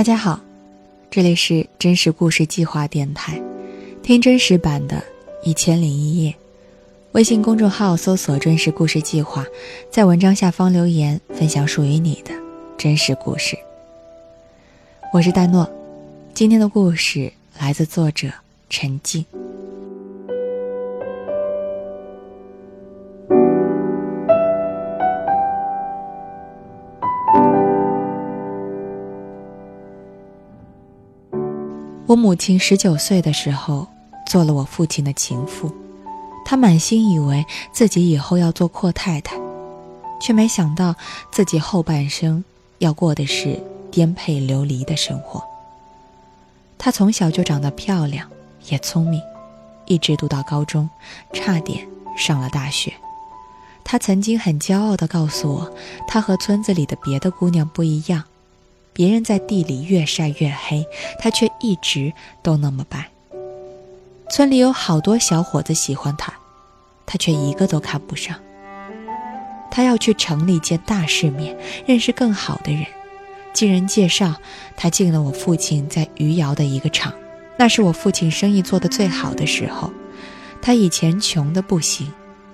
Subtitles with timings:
[0.00, 0.40] 大家好，
[1.10, 3.38] 这里是真实故事计划电台，
[4.02, 4.96] 听真实版的
[5.44, 6.32] 《一千零一夜》。
[7.12, 9.44] 微信公众号搜索“真实故事计划”，
[9.92, 12.32] 在文章下方留言分享属于你的
[12.78, 13.58] 真实故事。
[15.12, 15.70] 我是戴诺，
[16.32, 18.30] 今天的故事来自作者
[18.70, 19.22] 陈静。
[32.10, 33.86] 我母亲十九岁的时候，
[34.26, 35.72] 做了我父亲的情妇。
[36.44, 39.36] 她满心以为自己以后要做阔太太，
[40.20, 40.96] 却没想到
[41.30, 42.44] 自己后半生
[42.78, 45.40] 要过的是颠沛流离的生活。
[46.78, 48.28] 她从小就长得漂亮，
[48.66, 49.22] 也聪明，
[49.86, 50.90] 一直读到高中，
[51.32, 51.86] 差点
[52.16, 52.92] 上了大学。
[53.84, 55.72] 她曾经很骄傲地告诉我，
[56.08, 58.24] 她和村子里的别的姑娘不一样。
[59.00, 60.84] 别人在地里越晒越黑，
[61.18, 62.12] 他却一直
[62.42, 63.08] 都那么白。
[64.30, 66.34] 村里有好多小伙子喜欢他，
[67.06, 68.38] 他却一个都看不上。
[69.70, 72.84] 他要去城里见大世面，认识更好的人。
[73.54, 74.34] 经人介绍，
[74.76, 77.10] 他进了我父亲在余姚的一个厂，
[77.58, 79.90] 那是我父亲生意做得最好的时候。
[80.60, 82.12] 他以前穷得不行，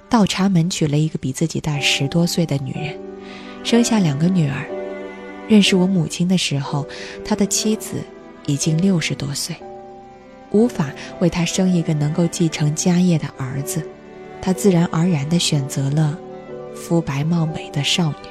[0.08, 2.96] 倒插门娶了一个比自己大十多岁的女人，
[3.64, 4.75] 生下两个女儿。
[5.48, 6.86] 认识我母亲的时候，
[7.24, 7.96] 他的妻子
[8.46, 9.54] 已经六十多岁，
[10.50, 13.82] 无法为他生一个能够继承家业的儿子，
[14.42, 16.18] 他自然而然地选择了
[16.74, 18.28] 肤白貌美的少女。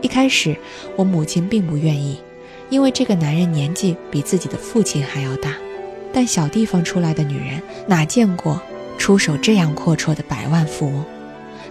[0.00, 0.56] 一开始，
[0.96, 2.18] 我母亲并不愿意，
[2.70, 5.54] 因为这个男人年纪比自己的父亲还要大，
[6.12, 8.60] 但小地方出来的女人哪见过
[8.98, 11.04] 出手这样阔绰的百万富翁？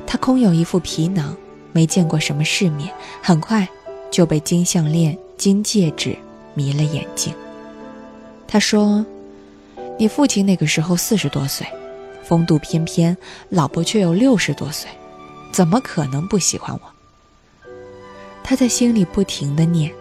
[0.05, 1.36] 她空有一副皮囊，
[1.71, 3.67] 没见过什么世面，很快。
[4.13, 6.15] 就被金项链、金戒指
[6.53, 7.33] 迷了眼睛。
[8.47, 9.03] 他说
[9.97, 11.65] ：“你父亲那个时候四十多岁，
[12.23, 13.17] 风度翩翩，
[13.49, 14.87] 老婆却有六十多岁，
[15.51, 17.71] 怎么可能不喜欢我？”
[18.45, 19.91] 他在心里不停的念：“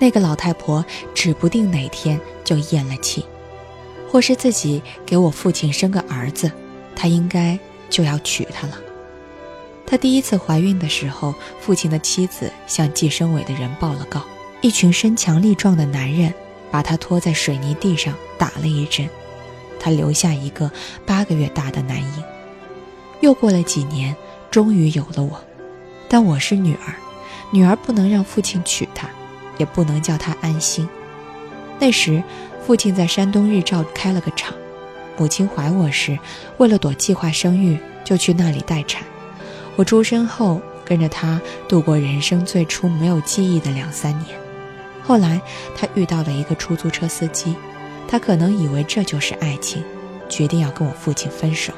[0.00, 0.82] 那个老太婆
[1.14, 3.26] 指不定哪天就咽了气，
[4.10, 6.50] 或是自己给我父亲生个儿子，
[6.96, 7.58] 他应该
[7.90, 8.78] 就要娶她了。”
[9.90, 14.22] 她第一次怀孕的时候，父亲的妻子向计生委的人报了告。
[14.60, 16.32] 一群身强力壮的男人
[16.70, 19.08] 把她拖在水泥地上打了一阵，
[19.80, 20.70] 她留下一个
[21.04, 22.24] 八个月大的男婴。
[23.18, 24.14] 又过了几年，
[24.48, 25.42] 终于有了我，
[26.08, 26.94] 但我是女儿，
[27.50, 29.08] 女儿不能让父亲娶她，
[29.58, 30.88] 也不能叫她安心。
[31.80, 32.22] 那时，
[32.64, 34.54] 父亲在山东日照开了个厂，
[35.16, 36.16] 母亲怀我时，
[36.58, 39.02] 为了躲计划生育，就去那里待产。
[39.80, 44.38] 我出生后，跟着他度过人生最初没有记忆的两三年。
[45.02, 45.40] 后来，
[45.74, 47.56] 他遇到了一个出租车司机，
[48.06, 49.82] 他可能以为这就是爱情，
[50.28, 51.72] 决定要跟我父亲分手。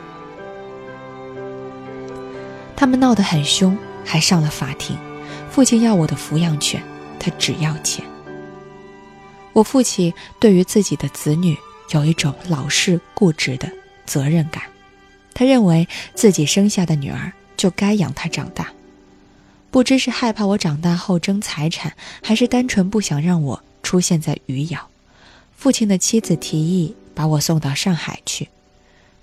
[2.75, 4.99] 他们闹得很凶，还上了法庭。
[5.49, 6.83] 父亲要我的抚养权，
[7.21, 8.05] 他只要钱。
[9.53, 11.57] 我父亲对于自己的子女
[11.91, 13.71] 有一种老实固执的
[14.05, 14.65] 责任感，
[15.33, 15.87] 他认为
[16.17, 17.33] 自己生下的女儿。
[17.63, 18.73] 就该养他长大，
[19.71, 24.89] 不知是害怕我长大后争财产，还是单纯不想让我出现在余姚。
[25.57, 28.49] 父亲的妻子提议把我送到上海去，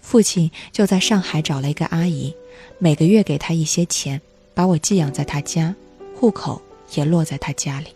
[0.01, 2.33] 父亲就在上海找了一个阿姨，
[2.77, 4.21] 每个月给她一些钱，
[4.53, 5.75] 把我寄养在她家，
[6.15, 6.61] 户口
[6.93, 7.89] 也落在她家里。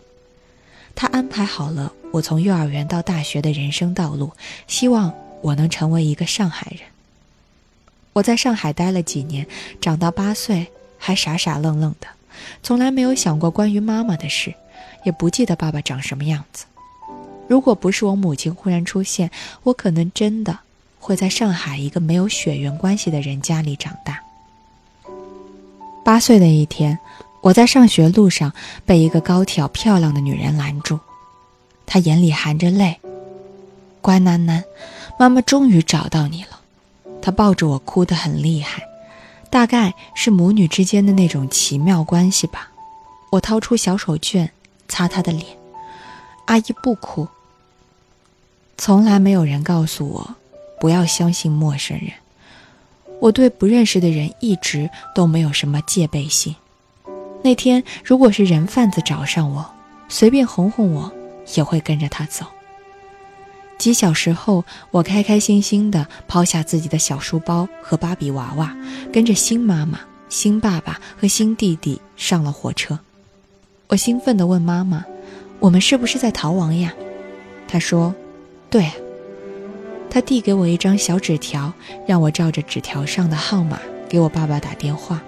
[0.94, 4.30] 他安排好了我从幼儿园到大学的人生道路，
[4.66, 6.80] 希望我能成为一个上海人。
[8.14, 9.46] 我在上海待了几年，
[9.80, 10.66] 长到八岁
[10.96, 12.06] 还傻傻愣愣的，
[12.62, 14.54] 从来没有想过关于妈妈的事，
[15.04, 16.64] 也不记得爸爸长什么样子。
[17.48, 19.30] 如果不是我母亲忽然出现，
[19.64, 20.58] 我可能真的
[20.98, 24.22] 会在上海一个没有血缘关系的人家里长大。
[26.04, 26.96] 八岁的一天，
[27.40, 28.52] 我在上学路上
[28.86, 31.00] 被一个高挑漂亮的女人拦住，
[31.84, 32.96] 她眼里含着泪
[34.00, 34.62] ：“乖囡囡，
[35.18, 36.50] 妈妈终于找到你了。”
[37.24, 38.82] 他抱着我哭得很厉害，
[39.48, 42.70] 大概是母女之间的那种奇妙关系吧。
[43.30, 44.46] 我掏出小手绢
[44.88, 45.46] 擦他的脸，
[46.44, 47.26] 阿姨不哭。
[48.76, 50.34] 从来没有人告诉我
[50.78, 52.12] 不要相信陌生人，
[53.20, 56.54] 我对不认识的人一直都没有什么戒备心。
[57.42, 59.64] 那天如果是人贩子找上我，
[60.10, 61.10] 随便哄哄我
[61.54, 62.44] 也会跟着他走。
[63.84, 68.74] 几小时后，我开开心心地抛下自己的小书包和芭比娃娃，
[69.12, 70.00] 跟着新妈妈、
[70.30, 72.98] 新爸爸和新弟弟上了火车。
[73.88, 75.04] 我兴奋地问妈妈
[75.60, 76.94] ：“我们是不是在逃亡呀？
[77.68, 78.14] 她说
[78.70, 78.90] ：“对。”
[80.08, 81.70] 她递给我一张小纸条，
[82.06, 83.78] 让我照着纸条上的号码
[84.08, 85.20] 给我爸爸打电话。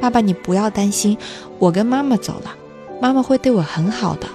[0.00, 1.18] 爸爸，你不要担心，
[1.58, 2.56] 我跟妈妈走了，
[3.02, 4.26] 妈妈会对我很好的。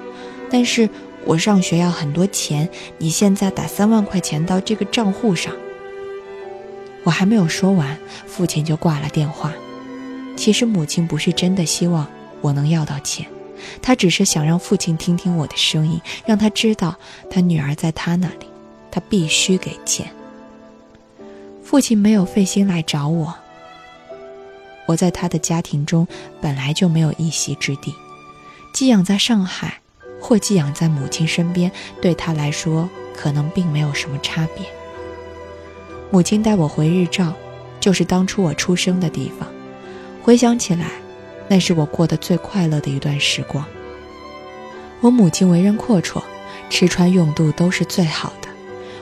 [0.51, 0.87] 但是
[1.25, 5.53] 我上学要很多钱，你现在打三万块钱到这个账户上。
[7.03, 7.97] 我还没有说完，
[8.27, 9.51] 父亲就挂了电话。
[10.35, 12.07] 其实母亲不是真的希望
[12.41, 13.25] 我能要到钱，
[13.81, 16.95] 她只是想让父亲听听我的声音，让他知道
[17.29, 18.47] 他女儿在他那里，
[18.89, 20.11] 他必须给钱。
[21.63, 23.35] 父亲没有费心来找我。
[24.87, 26.07] 我在他的家庭中
[26.41, 27.93] 本来就没有一席之地，
[28.73, 29.80] 寄养在上海，
[30.21, 31.69] 或寄养在母亲身边，
[31.99, 34.65] 对他来说可能并没有什么差别。
[36.11, 37.33] 母亲带我回日照，
[37.79, 39.49] 就是当初我出生的地方。
[40.21, 40.91] 回想起来，
[41.47, 43.65] 那是我过得最快乐的一段时光。
[44.99, 46.21] 我母亲为人阔绰，
[46.69, 48.47] 吃穿用度都是最好的。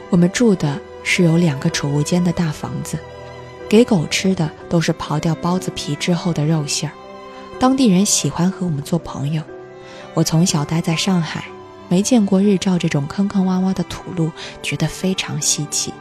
[0.10, 2.98] 我们住的是有两个储物间的大房子。
[3.68, 6.94] 给狗吃的都是刨掉包子皮之后的肉馅儿，
[7.60, 9.44] 当地人喜欢和我们做朋友。
[10.14, 11.46] 我从小待在上海，
[11.88, 15.94] 没见过日照这种坑坑洼洼的土路，觉得非常稀奇。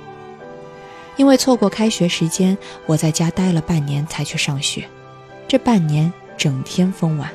[1.16, 2.56] 因为错过开学时间，
[2.86, 4.88] 我在家待了半年才去上学。
[5.46, 7.30] 这半年整天疯玩，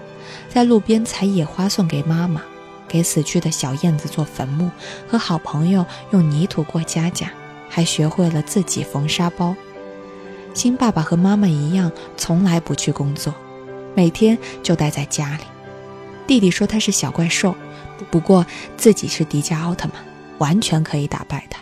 [0.50, 2.42] 在路边采野花送给妈妈，
[2.88, 4.70] 给死去的小燕子做坟墓，
[5.08, 7.30] 和好朋友用泥土过家家，
[7.70, 9.56] 还学会了自己缝沙包。
[10.54, 13.34] 新爸爸和妈妈一样，从来不去工作，
[13.96, 15.44] 每天就待在家里。
[16.26, 17.56] 弟弟说他是小怪兽，
[18.10, 18.46] 不过
[18.78, 20.04] 自己是迪迦奥特曼，
[20.38, 21.60] 完全可以打败他。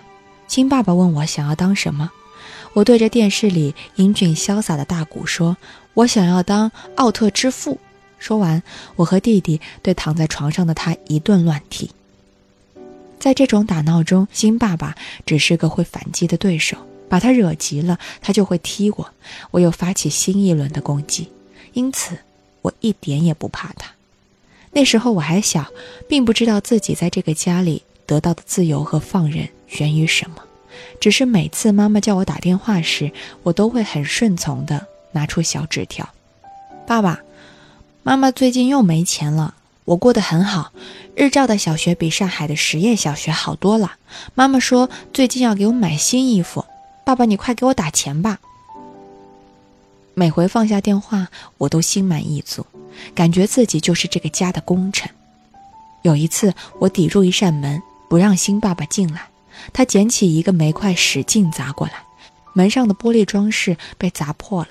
[0.47, 2.11] 新爸爸问我想要当什么，
[2.73, 5.57] 我对着电视里英俊潇洒的大古说
[5.95, 7.79] ：“我想要当奥特之父。”
[8.19, 8.61] 说完，
[8.95, 11.89] 我和弟弟对躺在床上的他一顿乱踢。
[13.19, 16.77] 在这种打闹中，新爸爸只是个会反击的对手。
[17.09, 19.09] 把他惹急了，他就会踢我，
[19.51, 21.29] 我又发起新一轮的攻击，
[21.73, 22.17] 因此
[22.61, 23.91] 我一点也不怕他。
[24.71, 25.65] 那时候我还小，
[26.07, 29.47] 并不知道自己在这个家里得到的自由和放任
[29.77, 30.37] 源于什么，
[30.99, 33.11] 只是每次妈妈叫我打电话时，
[33.43, 36.07] 我都会很顺从的拿出小纸条
[36.87, 37.19] ：“爸爸
[38.03, 40.71] 妈妈最近又没钱了，我过得很好，
[41.15, 43.95] 日照的小学比上海的实验小学好多了。
[44.35, 46.65] 妈妈说最近要给我买新衣服。”
[47.03, 48.39] 爸爸，你快给我打钱吧！
[50.13, 51.27] 每回放下电话，
[51.57, 52.65] 我都心满意足，
[53.15, 55.09] 感觉自己就是这个家的功臣。
[56.01, 59.29] 有一次，我抵住一扇门，不让新爸爸进来，
[59.71, 62.03] 他捡起一个煤块，使劲砸过来，
[62.53, 64.69] 门上的玻璃装饰被砸破了，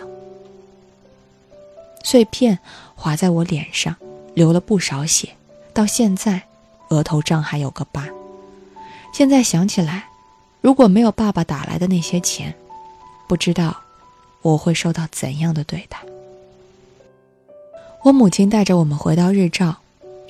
[2.05, 2.59] 碎片
[2.95, 3.97] 划在我脸上，
[4.35, 5.31] 流了不少血，
[5.73, 6.43] 到现在，
[6.91, 8.07] 额头上还有个疤。
[9.13, 10.05] 现在想起来。
[10.63, 12.55] 如果没有爸爸打来的那些钱，
[13.27, 13.75] 不知道
[14.43, 15.99] 我会受到怎样的对待。
[18.03, 19.77] 我母亲带着我们回到日照，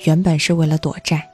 [0.05, 1.29] 原本是为了躲债。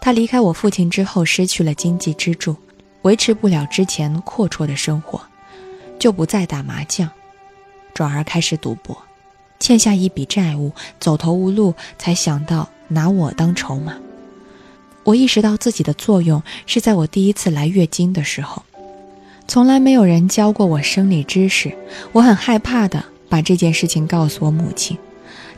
[0.00, 2.56] 她离开我父亲之后，失去了经济支柱，
[3.02, 5.20] 维持不了之前阔绰的生活，
[5.98, 7.10] 就不再打麻将，
[7.92, 8.96] 转而开始赌博，
[9.58, 13.94] 欠下一笔债务，走投无路，才想到拿我当筹码。
[15.04, 18.62] 我意识到自己的作用是在我第一次来月经的时候，
[19.48, 21.72] 从来没有人教过我生理知识，
[22.12, 24.98] 我很害怕的把这件事情告诉我母亲，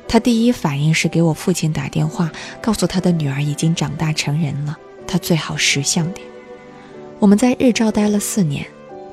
[0.07, 2.31] 她第一反应是给我父亲打电话，
[2.61, 4.77] 告诉他的女儿已经长大成人了，
[5.07, 6.27] 他最好识相点。
[7.19, 8.65] 我们在日照待了四年，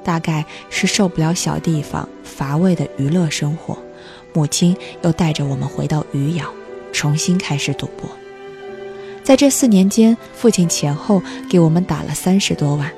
[0.04, 3.78] 大概是受不了小地方乏味的娱乐生活，
[4.34, 6.46] 母亲又带着我们回到余姚，
[6.92, 8.10] 重新开始赌博。
[9.24, 12.92] 在这四年间，父亲前后给我们打了三十多万，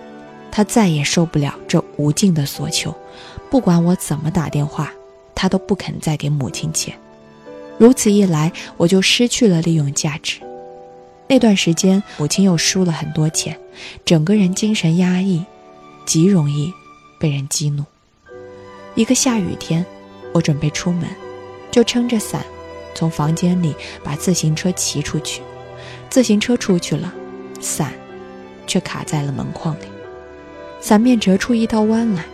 [0.57, 2.91] 他再也受不了这无尽的索求，
[3.47, 4.91] 不管我怎么打电话，
[5.35, 6.97] 他都不肯再给母亲钱。
[7.77, 10.39] 如此一来，我就失去了利用价值。
[11.27, 13.55] 那段时间，母亲又输了很多钱，
[14.03, 15.45] 整个人精神压抑，
[16.07, 16.73] 极容易
[17.19, 17.85] 被人激怒。
[18.95, 19.85] 一个下雨天，
[20.33, 21.07] 我准备出门，
[21.69, 22.43] 就撑着伞，
[22.95, 25.43] 从房间里把自行车骑出去。
[26.09, 27.13] 自行车出去了，
[27.61, 27.93] 伞
[28.65, 29.85] 却卡在了门框里，
[30.79, 32.25] 伞面折出一道弯来。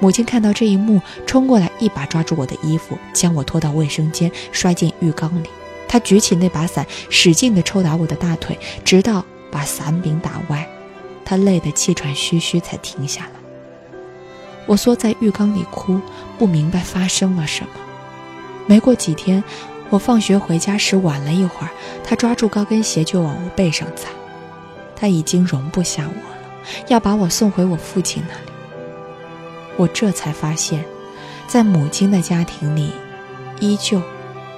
[0.00, 5.48] 母亲看到这一幕，冲过来一把抓住我的衣服，将我拖到卫生间，摔进浴缸里。
[5.88, 10.68] 她举起那把伞，使劲地抽打我的大腿，直到把伞柄打歪。
[11.24, 13.30] 她累得气喘吁吁，才停下来。
[14.66, 16.00] 我缩在浴缸里哭，
[16.38, 17.70] 不明白发生了什么。
[18.66, 19.42] 没过几天。
[19.90, 21.70] 我放学回家时晚了一会儿，
[22.02, 24.08] 他抓住高跟鞋就往我背上砸。
[24.96, 26.33] 他已经容不下我，
[26.88, 28.52] 要把我送回我父亲那里。
[29.76, 30.84] 我这才发现，
[31.46, 32.92] 在母亲的家庭里，
[33.60, 34.00] 依旧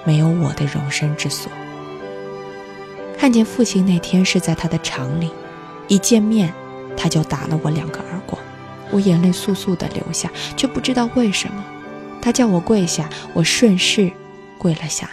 [0.05, 1.51] 没有我的容身之所。
[3.19, 5.31] 看见父亲那天是在他的厂里，
[5.89, 6.53] 一见面
[6.97, 8.41] 他就打了我两个耳光，
[8.91, 11.65] 我眼泪簌簌地流下，却不知道为什么。
[12.21, 14.11] 他叫我跪下，我顺势
[14.59, 15.13] 跪了下来。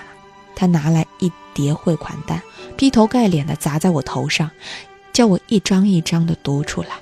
[0.56, 2.42] 他拿来一叠汇款单，
[2.76, 4.52] 劈头盖脸地砸在我头上，
[5.14, 7.00] 叫我一张一张地读出来。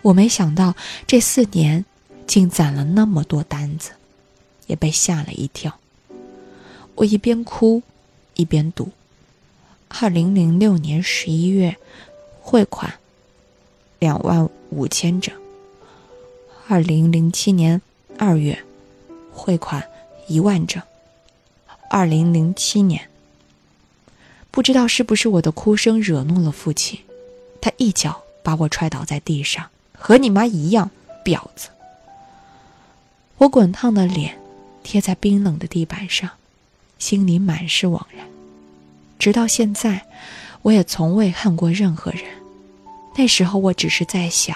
[0.00, 0.74] 我没想到
[1.06, 1.84] 这四年
[2.26, 3.90] 竟攒了那么多单子，
[4.66, 5.78] 也被吓了一跳。
[6.94, 7.82] 我一边哭，
[8.34, 8.90] 一边读。
[9.88, 11.76] 二零零六年十一月，
[12.40, 12.94] 汇款
[13.98, 15.34] 两万五千整。
[16.66, 17.80] 二零零七年
[18.18, 18.58] 二月，
[19.32, 19.86] 汇款
[20.28, 20.82] 一万整。
[21.90, 23.08] 二零零七年，
[24.50, 27.00] 不知道是不是我的哭声惹怒了父亲，
[27.64, 30.90] 他一脚把我踹倒在地上，和你妈一样，
[31.24, 31.70] 婊子！
[33.38, 34.38] 我滚烫的脸
[34.82, 36.28] 贴在冰冷的地板上，
[36.98, 38.26] 心里满是惘然。
[39.18, 40.06] 直到现在，
[40.60, 42.24] 我也从未恨过任何人。
[43.16, 44.54] 那时候，我只是在想，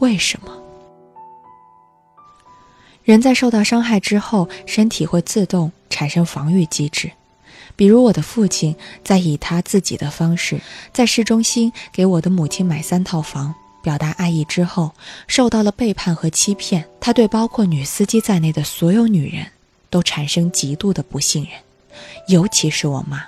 [0.00, 0.54] 为什么
[3.04, 7.12] 人在受到伤害之后，身体会自动产生防御机制？
[7.74, 10.60] 比如，我的父亲在以他自己的方式，
[10.92, 14.92] 在市中心给我的母亲买三套房，表达爱意之后，
[15.26, 16.84] 受到了背叛和欺骗。
[17.00, 19.46] 他对包括女司机在内的所有女人
[19.90, 21.52] 都产生极度的不信任，
[22.28, 23.26] 尤其是我妈。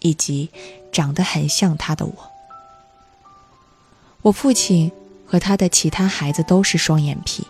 [0.00, 0.50] 以及
[0.92, 2.12] 长得很像他的我。
[4.22, 4.92] 我父亲
[5.26, 7.44] 和他的其他孩子都是双眼皮，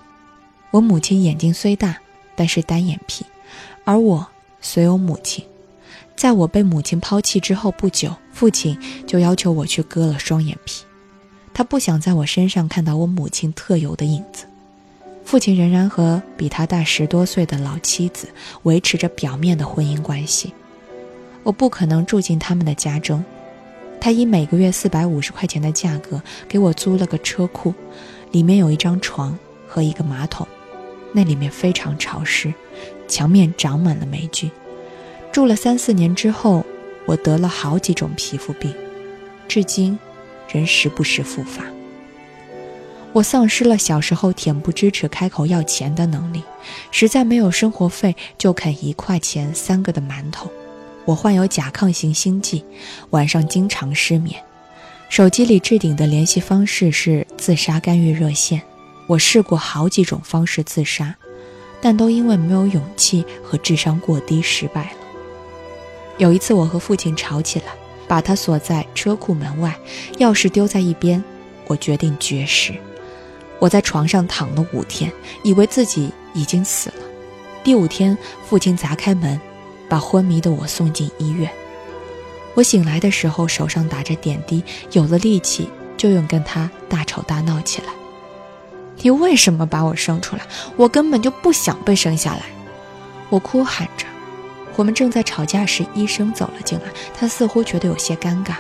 [0.70, 1.98] 我母亲眼睛虽大，
[2.34, 3.26] 但是单眼皮，
[3.84, 4.26] 而我
[4.62, 5.44] 虽有母亲，
[6.16, 10.82] 在我被母亲抛弃之后不久，父亲就要求我去割了双眼皮，
[11.52, 14.46] 他不想在我身上看到我母亲特有的影子。
[15.26, 18.28] 父亲仍然和比他大十多岁的老妻子
[18.62, 20.54] 维持着表面的婚姻关系。
[21.42, 23.22] 我不可能住进他们的家中，
[24.00, 27.74] 他以每个月四百五十块钱的价格给我租了个车库，
[28.30, 30.46] 里面有一张床和一个马桶，
[31.12, 32.54] 那里面非常潮湿，
[33.06, 34.50] 墙面长满了霉菌。
[35.36, 36.64] 住了三四年之后，
[37.04, 38.74] 我得了好几种皮肤病，
[39.46, 39.98] 至今
[40.50, 41.62] 仍时不时复发。
[43.12, 46.42] 我丧失了小时候恬不知耻开口要钱的能力，
[46.90, 50.50] 实在没有生活费就啃一块钱三个的馒头。
[51.04, 52.64] 我患有甲亢型心悸，
[53.10, 54.42] 晚上经常失眠。
[55.10, 58.62] 手机里置顶的联系方式是自杀干预热线。
[59.06, 61.14] 我试过好几种方式自杀，
[61.78, 65.05] 但都因为没有勇气和智商过低失败了。
[66.18, 67.66] 有一次，我和父亲吵起来，
[68.08, 69.78] 把他锁在车库门外，
[70.18, 71.22] 钥匙丢在一边。
[71.66, 72.74] 我决定绝食。
[73.58, 76.96] 我在床上躺了五天，以为自己已经死了。
[77.64, 79.40] 第五天，父亲砸开门。
[79.88, 81.48] 把昏迷的我送进医院。
[82.54, 87.88] 我醒来的时候，手上打着点滴，有了力气就用跟他大吵大闹起来。
[88.96, 90.42] 你为什么把我生出来？
[90.76, 92.42] 我根本就不想被生下来！
[93.28, 94.04] 我哭喊着。
[94.76, 98.56] 我们正在吵架时，医生走了进来，他似乎觉得有些尴尬。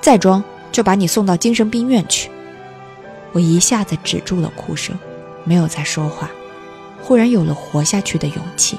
[0.00, 0.42] 再装
[0.72, 2.30] 就把你送到精神病院去！
[3.32, 4.98] 我一下子止住了哭声，
[5.44, 6.30] 没有再说话，
[7.02, 8.78] 忽然有了活下去的勇气。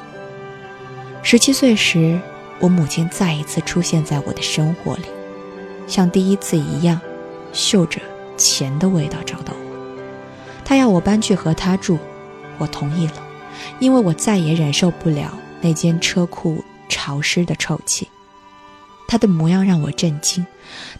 [1.22, 2.20] 十七岁时，
[2.60, 5.03] 我母亲再一次出现在我的生活里，
[5.86, 7.00] 像第一次一样，
[7.53, 8.01] 嗅着
[8.38, 10.01] 钱的味道找到我。
[10.65, 12.00] 她要我搬去和她住，
[12.58, 13.24] 我同意了，
[13.79, 18.08] 因为我再也忍受不了那间车库潮湿的臭气。
[19.08, 20.46] 他的模样让我震惊，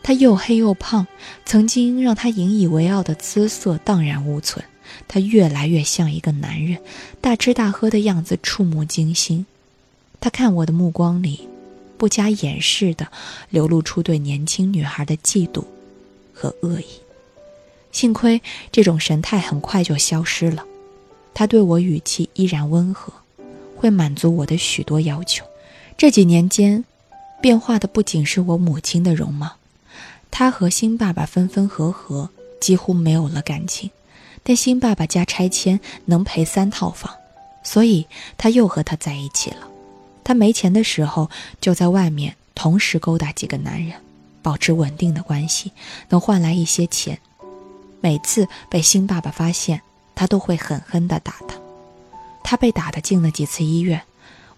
[0.01, 1.06] 他又黑又胖，
[1.46, 4.66] 曾经让他引以为傲的姿色荡然无存。
[5.08, 6.80] 他越来越像一个男人，
[7.22, 9.46] 大吃大喝的样子触目惊心。
[10.20, 11.48] 他看我的目光里，
[11.98, 13.08] 不加掩饰的
[13.51, 15.63] 流露出对年轻女孩的嫉妒
[16.34, 16.86] 和恶意。
[17.92, 20.66] 幸亏这种神态很快就消失了，
[21.36, 23.13] 他对我语气依然温和，
[23.79, 25.45] 会满足我的许多要求。
[25.98, 26.83] 这几年间，
[27.39, 29.53] 变化的不仅是我母亲的容貌，
[30.29, 33.89] 她和新爸爸分分合合，几乎没有了感情。
[34.43, 37.13] 但新爸爸家拆迁能赔三套房，
[37.63, 38.05] 所以
[38.38, 39.67] 他又和他在一起了。
[40.24, 41.29] 他没钱的时候，
[41.62, 43.93] 就在外面同时勾搭几个男人，
[44.41, 45.71] 保持稳定的关系，
[46.09, 47.17] 能换来一些钱。
[48.01, 49.81] 每次被新爸爸发现，
[50.15, 51.55] 他都会狠狠地打他。
[52.43, 54.01] 他被打的进了几次医院，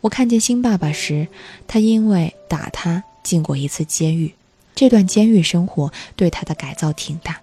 [0.02, 1.28] 我看见新爸爸时，
[1.68, 4.34] 他因为打他进过一次监狱，
[4.74, 7.42] 这段监狱生活对他的改造挺大。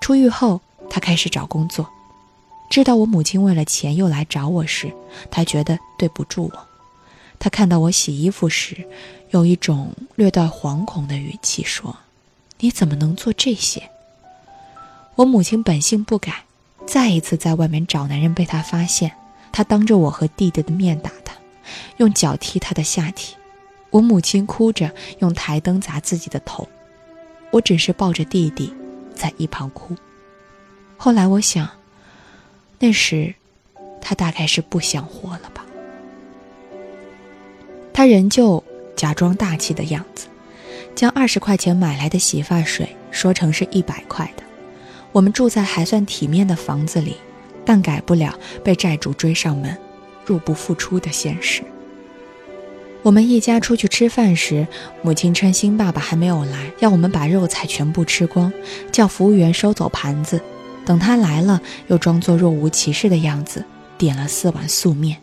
[0.00, 1.88] 出狱后，他开始找工作。
[2.70, 4.92] 知道我母亲为了钱又来找我时，
[5.30, 6.66] 他觉得对不住我。
[7.38, 8.86] 他看到我洗衣服时，
[9.30, 11.96] 有一种略带惶恐的语气说
[12.60, 13.90] ：“你怎么能做这些？”
[15.16, 16.44] 我母亲本性不改，
[16.86, 19.12] 再一次在外面找男人被他发现，
[19.52, 21.34] 他当着我和弟弟的面打他，
[21.96, 23.34] 用脚踢他的下体。
[23.90, 26.68] 我母亲哭着用台灯砸自己的头，
[27.50, 28.72] 我只是抱着弟弟
[29.14, 29.96] 在一旁哭。
[30.96, 31.68] 后来我想，
[32.78, 33.34] 那时
[34.00, 35.64] 他大概是不想活了吧。
[37.94, 38.62] 他仍旧
[38.94, 40.26] 假装大气的样子，
[40.94, 44.42] 将二十块钱买来的洗发水说成是一百块的。
[45.12, 47.16] 我们住在还算体面的房子里，
[47.68, 48.34] 但改不了
[48.64, 49.76] 被债主追上门、
[50.24, 51.62] 入不敷出的现实。
[53.02, 54.66] 我们一家出去吃饭时，
[55.02, 58.50] 母亲趁新爸爸还没有来，要我们把肉菜全部吃光，
[58.90, 60.40] 叫服务员收走盘子。
[60.86, 63.62] 等他来了，又装作若无其事的样子，
[63.98, 65.18] 点了四碗素面。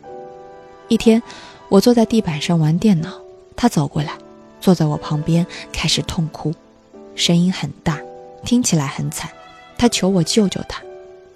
[0.86, 1.20] 一天。
[1.68, 3.20] 我坐在地板上玩电脑，
[3.56, 4.12] 他走过来，
[4.60, 6.54] 坐在我旁边，开始痛哭，
[7.16, 7.98] 声音很大，
[8.44, 9.28] 听起来很惨。
[9.76, 10.80] 他求我救救他，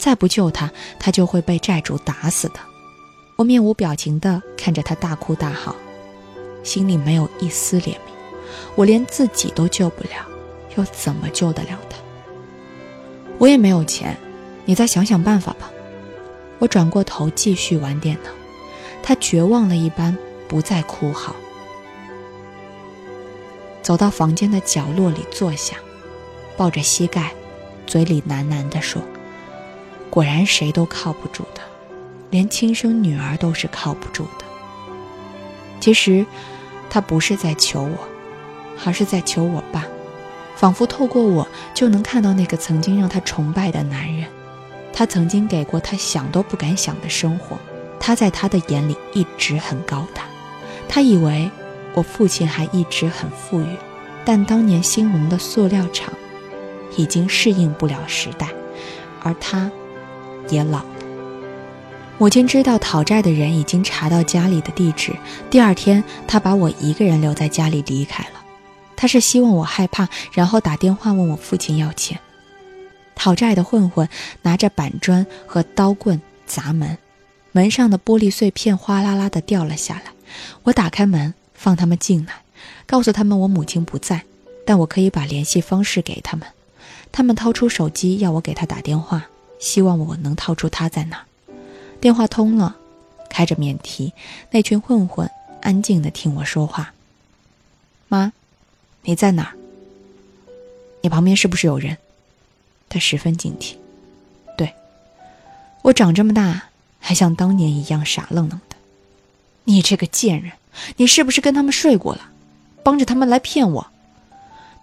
[0.00, 2.54] 再不救他，他就会被债主打死的。
[3.36, 5.76] 我面无表情地看着他大哭大嚎，
[6.62, 8.10] 心里没有一丝怜悯。
[8.74, 10.26] 我连自己都救不了，
[10.76, 11.98] 又怎么救得了他？
[13.36, 14.16] 我也没有钱，
[14.64, 15.70] 你再想想办法吧。
[16.58, 18.30] 我转过头继续玩电脑。
[19.02, 20.16] 他绝望了一般，
[20.48, 21.36] 不再哭嚎，
[23.82, 25.76] 走到房间的角落里坐下，
[26.56, 27.34] 抱着膝盖，
[27.86, 29.02] 嘴里喃喃地说
[30.10, 31.62] ：“果然谁都靠不住的，
[32.30, 34.44] 连亲生女儿都是靠不住的。”
[35.80, 36.26] 其实，
[36.90, 37.96] 他不是在求我，
[38.84, 39.86] 而是在求我爸，
[40.56, 44.26] 仿佛透过我就能看到那个曾经让他崇拜的男人，
[44.92, 47.56] 他曾经给过他想都不敢想的生活。
[47.98, 50.24] 他在他的眼里一直很高大，
[50.88, 51.50] 他以为
[51.94, 53.76] 我父亲还一直很富裕，
[54.24, 56.12] 但当年兴隆的塑料厂
[56.96, 58.48] 已经适应不了时代，
[59.22, 59.70] 而他
[60.50, 60.86] 也老了。
[62.18, 65.16] 母亲知道讨债的人已经查到家里的地址，
[65.48, 68.40] 第二天他把我一个人留在家里离开了。
[68.94, 72.20] 他是希望我害怕，然后打电话问我父亲要钱。
[73.14, 74.08] 讨债的混混
[74.42, 76.98] 拿着板砖和刀棍砸门。
[77.52, 80.12] 门上的玻璃碎片哗啦啦地掉了下来，
[80.62, 82.42] 我打开门放他们进来，
[82.86, 84.22] 告诉他们我母亲不在，
[84.64, 86.46] 但我可以把联系方式给他们。
[87.10, 89.26] 他们掏出手机要我给他打电话，
[89.60, 91.24] 希望我能套出他在哪。
[92.00, 92.76] 电话通了，
[93.28, 94.12] 开着免提，
[94.50, 96.92] 那群混混安静地听我说话。
[98.08, 98.32] 妈，
[99.02, 99.54] 你在哪儿？
[101.02, 101.98] 你旁边是不是有人？
[102.88, 103.76] 他十分警惕。
[104.56, 104.74] 对，
[105.82, 106.64] 我长这么大。
[107.02, 108.76] 还像当年一样傻愣愣的，
[109.64, 110.52] 你这个贱人，
[110.96, 112.30] 你是不是跟他们睡过了，
[112.84, 113.86] 帮着他们来骗我？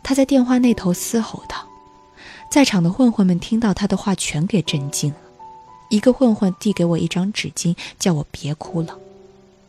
[0.02, 1.68] 他在电话那头嘶吼道。
[2.50, 5.18] 在场的混混们听到他的话，全给震惊了。
[5.90, 8.98] 一个混混递给我一张纸巾，叫我别哭了。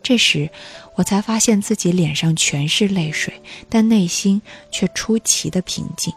[0.03, 0.51] 这时，
[0.95, 6.15] 我才发现自己脸上全是泪水，但内心却出奇的平静。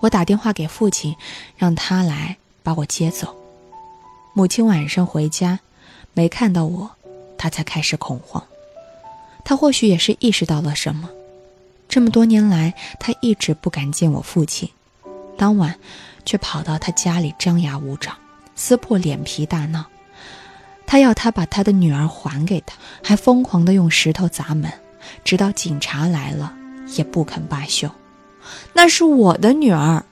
[0.00, 1.16] 我打电话给父亲，
[1.56, 3.34] 让他来把我接走。
[4.32, 5.60] 母亲晚上回家，
[6.12, 6.90] 没看到我，
[7.36, 8.44] 她才开始恐慌。
[9.44, 11.10] 她或许也是意识到了什么。
[11.88, 14.68] 这么多年来，她一直不敢见我父亲，
[15.36, 15.74] 当晚
[16.24, 18.16] 却跑到他家里张牙舞爪，
[18.54, 19.84] 撕破脸皮大闹。
[20.86, 24.70] 他要他把他的女儿还给他，还疯狂地用石头砸门，
[25.24, 26.54] 直到警察来了
[26.96, 27.90] 也不肯罢休。
[28.72, 30.04] 那是我的女儿，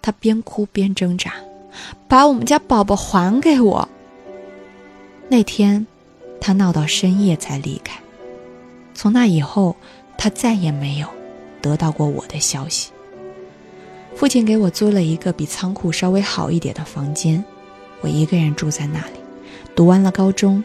[0.00, 1.34] 他边哭边挣扎。
[2.06, 3.88] 把我们家宝宝还给我。
[5.28, 5.84] 那天，
[6.40, 7.98] 他闹到深夜才离开。
[8.94, 9.74] 从那以后，
[10.16, 11.08] 他再也没有
[11.60, 12.92] 得到过我的消息。
[14.16, 17.44] 父亲给我租了一个比仓库稍微好一点的房间，
[18.00, 19.14] 我一个人住在那里。
[19.74, 20.62] 读完了高中，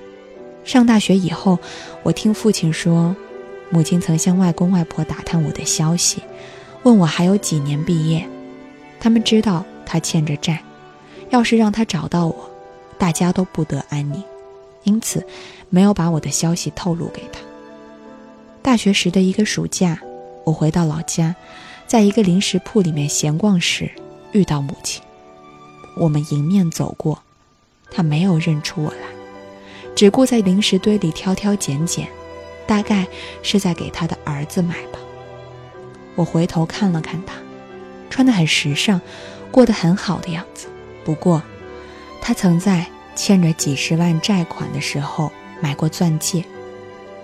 [0.63, 1.57] 上大学以后，
[2.03, 3.15] 我听父亲说，
[3.69, 6.21] 母亲曾向外公外婆打探我的消息，
[6.83, 8.27] 问我还有几年毕业。
[8.99, 10.61] 他们知道他欠着债。
[11.31, 12.49] 要是让他找到我，
[12.97, 14.23] 大家都不得安宁，
[14.83, 15.23] 因此
[15.69, 17.39] 没有把我的消息透露给他。
[18.63, 19.99] 大学时的一个暑假，
[20.43, 21.35] 我回到老家，
[21.89, 23.89] 在一个零食铺里面闲逛时
[24.31, 25.01] 遇到母亲，
[25.97, 27.23] 我们迎面走过，
[27.89, 29.07] 她没有认出我来，
[29.95, 32.07] 只顾在零食堆里挑挑拣拣，
[32.67, 33.07] 大概
[33.41, 34.99] 是在给他的儿子买吧。
[36.13, 37.33] 我回头看了看他，
[38.11, 39.01] 穿得很时尚，
[39.49, 40.67] 过得很好的样子。
[41.03, 41.41] 不过，
[42.21, 46.45] 他曾在欠着几十万债款的时候买过钻戒，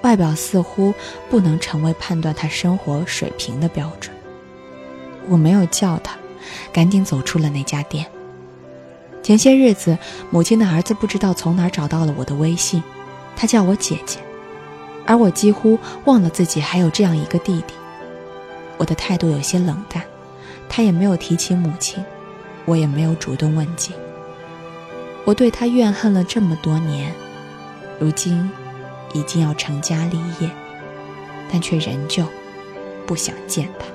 [0.02, 0.92] 外表似乎
[1.30, 4.15] 不能成为判断他生活水平的标准。
[5.30, 6.18] 我没有叫他，
[6.72, 8.06] 赶紧走出了那家店。
[9.24, 9.98] 前些日子，
[10.30, 12.84] 母亲的儿子不知道从哪找到了我的微信，
[13.36, 14.20] 他叫我姐姐，
[15.06, 17.74] 而我几乎忘了自己还有这样一个弟弟。
[18.78, 20.04] 我的态度有些冷淡，
[20.70, 22.04] 他也没有提起母亲，
[22.66, 23.94] 我也没有主动问及。
[25.24, 27.12] 我对他怨恨了这么多年，
[28.00, 28.48] 如今
[29.14, 30.52] 已经要成家立业，
[31.52, 32.24] 但却仍旧
[33.08, 33.88] 不想见他。